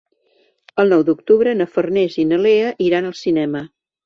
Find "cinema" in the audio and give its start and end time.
3.23-3.65